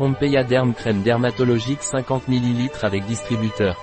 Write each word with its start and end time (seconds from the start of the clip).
Pompeia 0.00 0.44
Derm 0.44 0.72
crème 0.72 1.02
dermatologique 1.02 1.82
50 1.82 2.26
ml 2.26 2.70
avec 2.80 3.04
distributeur. 3.04 3.76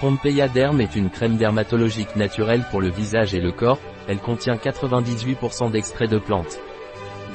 Pompeia 0.00 0.48
Derm 0.48 0.80
est 0.80 0.96
une 0.96 1.08
crème 1.08 1.36
dermatologique 1.36 2.16
naturelle 2.16 2.64
pour 2.72 2.80
le 2.80 2.90
visage 2.90 3.32
et 3.32 3.40
le 3.40 3.52
corps, 3.52 3.78
elle 4.08 4.18
contient 4.18 4.56
98% 4.56 5.70
d'extraits 5.70 6.10
de 6.10 6.18
plantes. 6.18 6.58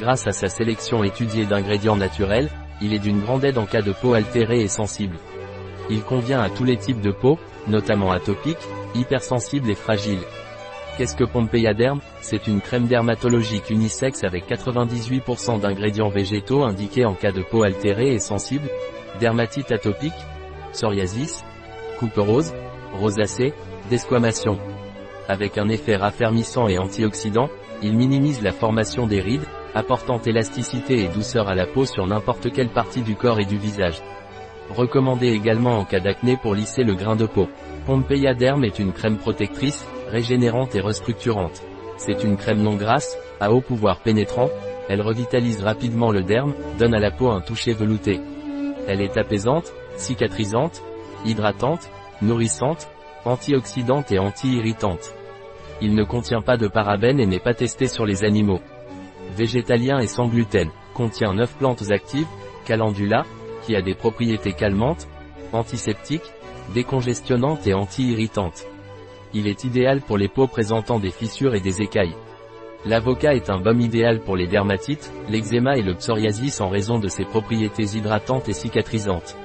Grâce 0.01 0.27
à 0.27 0.33
sa 0.33 0.49
sélection 0.49 1.05
étudiée 1.05 1.45
d'ingrédients 1.45 1.95
naturels, 1.95 2.49
il 2.81 2.93
est 2.93 2.99
d'une 2.99 3.21
grande 3.21 3.45
aide 3.45 3.57
en 3.57 3.65
cas 3.65 3.81
de 3.81 3.93
peau 3.93 4.13
altérée 4.13 4.59
et 4.59 4.67
sensible. 4.67 5.15
Il 5.89 6.01
convient 6.01 6.41
à 6.41 6.49
tous 6.49 6.65
les 6.65 6.75
types 6.75 6.99
de 6.99 7.11
peau, 7.11 7.39
notamment 7.69 8.11
atopiques, 8.11 8.57
hypersensibles 8.93 9.69
et 9.69 9.75
fragiles. 9.75 10.25
Qu'est-ce 10.99 11.15
que 11.15 11.23
Pompeia 11.23 11.73
Derm 11.73 12.01
C'est 12.19 12.45
une 12.47 12.59
crème 12.59 12.87
dermatologique 12.87 13.69
unisexe 13.69 14.25
avec 14.25 14.49
98% 14.49 15.61
d'ingrédients 15.61 16.09
végétaux 16.09 16.65
indiqués 16.65 17.05
en 17.05 17.13
cas 17.13 17.31
de 17.31 17.41
peau 17.41 17.63
altérée 17.63 18.11
et 18.11 18.19
sensible, 18.19 18.67
dermatite 19.17 19.71
atopique, 19.71 20.11
psoriasis, 20.73 21.45
coupe 21.99 22.17
rose, 22.17 22.53
rosacée, 22.91 23.53
desquamation. 23.89 24.59
Avec 25.29 25.57
un 25.57 25.69
effet 25.69 25.95
raffermissant 25.95 26.67
et 26.67 26.77
antioxydant, 26.77 27.47
il 27.81 27.95
minimise 27.95 28.41
la 28.41 28.51
formation 28.51 29.07
des 29.07 29.21
rides, 29.21 29.47
apportant 29.75 30.21
élasticité 30.21 31.05
et 31.05 31.07
douceur 31.07 31.47
à 31.47 31.55
la 31.55 31.65
peau 31.65 31.85
sur 31.85 32.07
n'importe 32.07 32.51
quelle 32.51 32.73
partie 32.73 33.03
du 33.03 33.15
corps 33.15 33.39
et 33.39 33.45
du 33.45 33.57
visage. 33.57 34.01
Recommandé 34.69 35.27
également 35.27 35.79
en 35.79 35.85
cas 35.85 36.01
d'acné 36.01 36.35
pour 36.35 36.55
lisser 36.55 36.83
le 36.83 36.95
grain 36.95 37.15
de 37.15 37.25
peau. 37.25 37.47
Pompeia 37.85 38.33
Derm 38.33 38.65
est 38.65 38.79
une 38.79 38.91
crème 38.91 39.17
protectrice, 39.17 39.87
régénérante 40.09 40.75
et 40.75 40.81
restructurante. 40.81 41.61
C'est 41.97 42.23
une 42.23 42.37
crème 42.37 42.61
non 42.61 42.75
grasse, 42.75 43.17
à 43.39 43.51
haut 43.51 43.61
pouvoir 43.61 43.99
pénétrant, 43.99 44.49
elle 44.89 45.01
revitalise 45.01 45.61
rapidement 45.61 46.11
le 46.11 46.23
derme, 46.23 46.55
donne 46.79 46.95
à 46.95 46.99
la 46.99 47.11
peau 47.11 47.29
un 47.29 47.41
toucher 47.41 47.73
velouté. 47.73 48.19
Elle 48.87 49.01
est 49.01 49.17
apaisante, 49.17 49.71
cicatrisante, 49.97 50.81
hydratante, 51.25 51.89
nourrissante, 52.21 52.87
antioxydante 53.23 54.11
et 54.11 54.17
anti-irritante. 54.17 55.13
Il 55.81 55.93
ne 55.93 56.03
contient 56.03 56.41
pas 56.41 56.57
de 56.57 56.67
parabènes 56.67 57.19
et 57.19 57.25
n'est 57.25 57.39
pas 57.39 57.53
testé 57.53 57.87
sur 57.87 58.05
les 58.05 58.23
animaux. 58.23 58.61
Végétalien 59.37 59.99
et 59.99 60.07
sans 60.07 60.27
gluten, 60.27 60.69
contient 60.93 61.33
9 61.33 61.55
plantes 61.57 61.91
actives, 61.91 62.27
calendula, 62.65 63.25
qui 63.63 63.75
a 63.75 63.81
des 63.81 63.93
propriétés 63.93 64.53
calmantes, 64.53 65.07
antiseptiques, 65.53 66.33
décongestionnantes 66.73 67.67
et 67.67 67.73
anti-irritantes. 67.73 68.65
Il 69.31 69.47
est 69.47 69.63
idéal 69.63 70.01
pour 70.01 70.17
les 70.17 70.27
peaux 70.27 70.47
présentant 70.47 70.99
des 70.99 71.11
fissures 71.11 71.53
et 71.53 71.59
des 71.59 71.83
écailles. 71.83 72.15
L'avocat 72.85 73.35
est 73.35 73.51
un 73.51 73.59
baume 73.59 73.81
idéal 73.81 74.21
pour 74.21 74.35
les 74.35 74.47
dermatites, 74.47 75.11
l'eczéma 75.29 75.77
et 75.77 75.83
le 75.83 75.93
psoriasis 75.93 76.61
en 76.61 76.69
raison 76.69 76.97
de 76.97 77.09
ses 77.09 77.25
propriétés 77.25 77.95
hydratantes 77.95 78.49
et 78.49 78.53
cicatrisantes. 78.53 79.37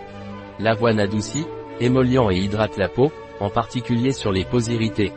L'avoine 0.58 1.00
adoucit, 1.00 1.44
émollient 1.80 2.30
et 2.30 2.38
hydrate 2.38 2.78
la 2.78 2.88
peau, 2.88 3.12
en 3.40 3.50
particulier 3.50 4.12
sur 4.12 4.32
les 4.32 4.44
peaux 4.44 4.60
irritées. 4.60 5.12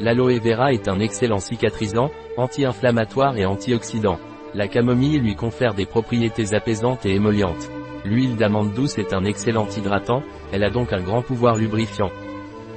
L'aloe 0.00 0.38
vera 0.38 0.72
est 0.72 0.88
un 0.88 0.98
excellent 1.00 1.38
cicatrisant, 1.38 2.10
anti-inflammatoire 2.36 3.38
et 3.38 3.46
antioxydant. 3.46 4.18
La 4.52 4.68
camomille 4.68 5.18
lui 5.18 5.34
confère 5.34 5.72
des 5.72 5.86
propriétés 5.86 6.54
apaisantes 6.54 7.06
et 7.06 7.14
émollientes. 7.14 7.70
L'huile 8.04 8.36
d'amande 8.36 8.74
douce 8.74 8.98
est 8.98 9.14
un 9.14 9.24
excellent 9.24 9.68
hydratant, 9.74 10.22
elle 10.52 10.64
a 10.64 10.70
donc 10.70 10.92
un 10.92 11.00
grand 11.00 11.22
pouvoir 11.22 11.56
lubrifiant 11.56 12.10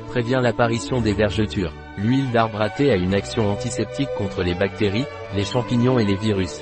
prévient 0.08 0.40
l'apparition 0.42 1.02
des 1.02 1.14
vergetures. 1.14 1.74
L'huile 1.98 2.32
d'arbre 2.32 2.62
à 2.62 2.70
thé 2.70 2.92
a 2.92 2.96
une 2.96 3.14
action 3.14 3.52
antiseptique 3.52 4.10
contre 4.18 4.44
les 4.44 4.56
bactéries, 4.56 5.06
les 5.36 5.46
champignons 5.46 6.00
et 6.00 6.06
les 6.06 6.16
virus. 6.16 6.62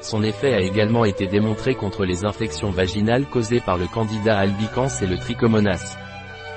Son 0.00 0.22
effet 0.22 0.52
a 0.52 0.60
également 0.60 1.06
été 1.06 1.26
démontré 1.26 1.74
contre 1.74 2.04
les 2.04 2.26
infections 2.26 2.70
vaginales 2.70 3.24
causées 3.24 3.60
par 3.60 3.78
le 3.78 3.86
candida 3.86 4.38
albicans 4.38 4.88
et 5.00 5.06
le 5.06 5.16
trichomonas. 5.16 5.96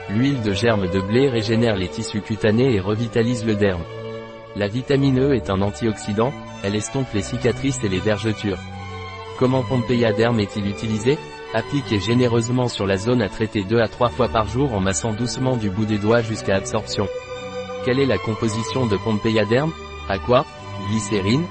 L'huile 0.10 0.42
de 0.42 0.54
germe 0.54 0.90
de 0.90 1.00
blé 1.00 1.30
régénère 1.30 1.76
les 1.76 1.88
tissus 1.88 2.22
cutanés 2.22 2.76
et 2.76 2.80
revitalise 2.80 3.46
le 3.46 3.56
derme. 3.56 3.84
La 4.56 4.68
vitamine 4.68 5.20
E 5.20 5.36
est 5.36 5.50
un 5.50 5.62
antioxydant, 5.62 6.34
elle 6.64 6.76
estompe 6.76 7.14
les 7.14 7.22
cicatrices 7.22 7.84
et 7.84 7.90
les 7.90 8.00
vergetures. 8.00 8.60
Comment 9.38 9.64
Pompeia 9.64 10.14
derme 10.14 10.40
est-il 10.40 10.68
utilisé? 10.68 11.18
Appliquez 11.54 12.00
généreusement 12.00 12.68
sur 12.68 12.86
la 12.86 12.98
zone 12.98 13.22
à 13.22 13.30
traiter 13.30 13.64
2 13.64 13.80
à 13.80 13.88
3 13.88 14.10
fois 14.10 14.28
par 14.28 14.48
jour 14.48 14.74
en 14.74 14.82
massant 14.82 15.14
doucement 15.14 15.56
du 15.56 15.70
bout 15.70 15.86
des 15.86 15.98
doigts 15.98 16.22
jusqu'à 16.22 16.56
absorption. 16.56 17.08
Quelle 17.86 18.00
est 18.00 18.06
la 18.06 18.18
composition 18.18 18.86
de 18.86 18.98
Pompeia 18.98 19.46
derme 19.46 19.72
Aqua, 20.10 20.46
glycérine, 20.90 21.46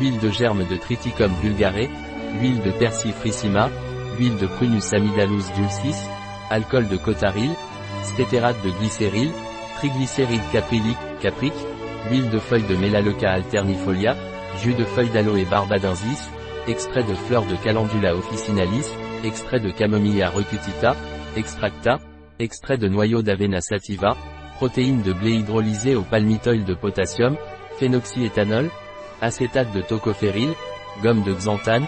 huile 0.00 0.18
de 0.20 0.30
germe 0.30 0.64
de 0.64 0.76
Triticum 0.76 1.32
vulgare, 1.42 1.88
huile 2.40 2.62
de 2.62 2.70
persil 2.70 3.12
frissima, 3.12 3.68
huile 4.16 4.36
de 4.36 4.46
Prunus 4.46 4.92
amidalus 4.92 5.52
dulcis, 5.56 6.06
alcool 6.48 6.86
de 6.88 6.96
cotaril, 6.96 7.50
stétérate 8.04 8.62
de 8.64 8.70
glycéryl, 8.70 9.32
triglycéride 9.78 10.42
caprylique, 10.52 10.96
caprique, 11.20 11.66
huile 12.10 12.30
de 12.30 12.38
feuilles 12.38 12.66
de 12.68 12.76
Melaleuca 12.76 13.32
alternifolia, 13.32 14.16
jus 14.62 14.74
de 14.74 14.84
feuilles 14.84 15.10
d'aloe 15.10 15.44
barbadensis, 15.50 16.30
extrait 16.68 17.02
de 17.02 17.14
fleurs 17.14 17.46
de 17.46 17.56
Calendula 17.56 18.14
officinalis, 18.14 18.88
extrait 19.24 19.60
de 19.60 19.70
Camomilla 19.70 20.30
recutita, 20.30 20.96
extracta, 21.36 21.98
extrait 22.38 22.78
de 22.78 22.88
noyau 22.88 23.22
d'Avena 23.22 23.60
sativa, 23.60 24.16
protéines 24.56 25.02
de 25.02 25.12
blé 25.12 25.32
hydrolysées 25.32 25.96
au 25.96 26.02
palmitoïl 26.02 26.64
de 26.64 26.74
potassium, 26.74 27.36
phénoxyéthanol, 27.78 28.70
acétate 29.20 29.72
de 29.72 29.80
tocophéryl, 29.80 30.52
gomme 31.02 31.22
de 31.22 31.32
xanthane, 31.32 31.86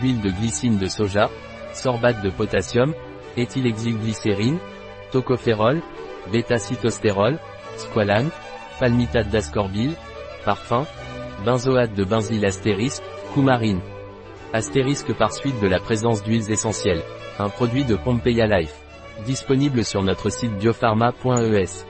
huile 0.00 0.20
de 0.20 0.30
glycine 0.30 0.78
de 0.78 0.86
soja, 0.86 1.30
sorbate 1.74 2.22
de 2.22 2.30
potassium, 2.30 2.94
éthylhexylglycérine, 3.36 4.58
tocophérol, 5.12 5.80
bêta-cytostérol, 6.32 7.38
squalane, 7.76 8.30
palmitate 8.78 9.30
d'ascorbile, 9.30 9.94
parfum, 10.44 10.86
benzoate 11.44 11.94
de 11.94 12.04
benzyl 12.04 12.44
astérisque, 12.44 13.02
coumarine. 13.34 13.80
Astérisque 14.52 15.16
par 15.16 15.32
suite 15.32 15.60
de 15.60 15.68
la 15.68 15.78
présence 15.78 16.24
d'huiles 16.24 16.50
essentielles. 16.50 17.02
Un 17.38 17.48
produit 17.48 17.84
de 17.84 17.94
Pompeia 17.94 18.46
Life. 18.48 18.74
Disponible 19.24 19.84
sur 19.84 20.02
notre 20.02 20.28
site 20.28 20.56
biopharma.es. 20.58 21.89